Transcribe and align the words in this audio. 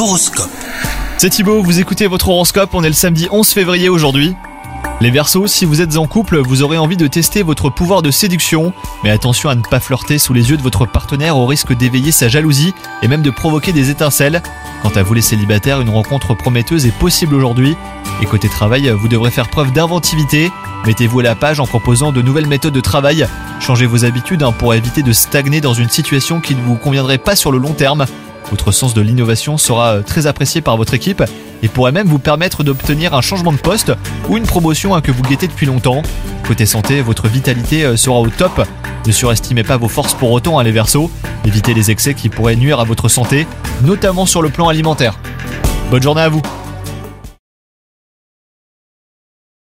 L'horoscope. 0.00 0.48
C'est 1.18 1.28
Thibaut, 1.28 1.62
vous 1.62 1.78
écoutez 1.78 2.06
votre 2.06 2.30
horoscope, 2.30 2.70
on 2.72 2.82
est 2.82 2.88
le 2.88 2.94
samedi 2.94 3.28
11 3.30 3.46
février 3.50 3.90
aujourd'hui. 3.90 4.34
Les 5.02 5.10
Verseaux, 5.10 5.46
si 5.46 5.66
vous 5.66 5.82
êtes 5.82 5.98
en 5.98 6.06
couple, 6.06 6.38
vous 6.38 6.62
aurez 6.62 6.78
envie 6.78 6.96
de 6.96 7.06
tester 7.06 7.42
votre 7.42 7.68
pouvoir 7.68 8.00
de 8.00 8.10
séduction, 8.10 8.72
mais 9.04 9.10
attention 9.10 9.50
à 9.50 9.54
ne 9.54 9.60
pas 9.60 9.78
flirter 9.78 10.16
sous 10.16 10.32
les 10.32 10.48
yeux 10.48 10.56
de 10.56 10.62
votre 10.62 10.86
partenaire 10.86 11.36
au 11.36 11.44
risque 11.44 11.76
d'éveiller 11.76 12.12
sa 12.12 12.28
jalousie 12.28 12.72
et 13.02 13.08
même 13.08 13.20
de 13.20 13.28
provoquer 13.28 13.72
des 13.72 13.90
étincelles. 13.90 14.42
Quant 14.82 14.88
à 14.88 15.02
vous 15.02 15.12
les 15.12 15.20
célibataires, 15.20 15.82
une 15.82 15.90
rencontre 15.90 16.34
prometteuse 16.34 16.86
est 16.86 16.98
possible 16.98 17.34
aujourd'hui. 17.34 17.76
Et 18.22 18.24
côté 18.24 18.48
travail, 18.48 18.88
vous 18.88 19.08
devrez 19.08 19.30
faire 19.30 19.50
preuve 19.50 19.70
d'inventivité. 19.70 20.50
Mettez-vous 20.86 21.20
à 21.20 21.24
la 21.24 21.34
page 21.34 21.60
en 21.60 21.66
proposant 21.66 22.10
de 22.10 22.22
nouvelles 22.22 22.46
méthodes 22.46 22.72
de 22.72 22.80
travail. 22.80 23.26
Changez 23.60 23.84
vos 23.84 24.06
habitudes 24.06 24.42
hein, 24.42 24.52
pour 24.52 24.72
éviter 24.72 25.02
de 25.02 25.12
stagner 25.12 25.60
dans 25.60 25.74
une 25.74 25.90
situation 25.90 26.40
qui 26.40 26.54
ne 26.54 26.62
vous 26.62 26.76
conviendrait 26.76 27.18
pas 27.18 27.36
sur 27.36 27.52
le 27.52 27.58
long 27.58 27.74
terme. 27.74 28.06
Votre 28.50 28.72
sens 28.72 28.94
de 28.94 29.00
l'innovation 29.00 29.58
sera 29.58 29.94
euh, 29.94 30.02
très 30.02 30.26
apprécié 30.26 30.60
par 30.60 30.76
votre 30.76 30.94
équipe 30.94 31.22
et 31.62 31.68
pourrait 31.68 31.92
même 31.92 32.08
vous 32.08 32.18
permettre 32.18 32.64
d'obtenir 32.64 33.14
un 33.14 33.20
changement 33.20 33.52
de 33.52 33.58
poste 33.58 33.92
ou 34.28 34.36
une 34.36 34.46
promotion 34.46 34.94
hein, 34.94 35.00
que 35.00 35.12
vous 35.12 35.22
guettez 35.22 35.46
depuis 35.46 35.66
longtemps. 35.66 36.02
Côté 36.46 36.66
santé, 36.66 37.02
votre 37.02 37.28
vitalité 37.28 37.84
euh, 37.84 37.96
sera 37.96 38.18
au 38.18 38.28
top. 38.28 38.66
Ne 39.06 39.12
surestimez 39.12 39.62
pas 39.62 39.76
vos 39.76 39.88
forces 39.88 40.14
pour 40.14 40.30
autant, 40.30 40.58
à 40.58 40.64
les 40.64 40.72
versos. 40.72 41.10
Évitez 41.44 41.74
les 41.74 41.90
excès 41.90 42.14
qui 42.14 42.28
pourraient 42.28 42.56
nuire 42.56 42.80
à 42.80 42.84
votre 42.84 43.08
santé, 43.08 43.46
notamment 43.82 44.26
sur 44.26 44.42
le 44.42 44.50
plan 44.50 44.68
alimentaire. 44.68 45.18
Bonne 45.90 46.02
journée 46.02 46.22
à 46.22 46.28
vous 46.28 46.42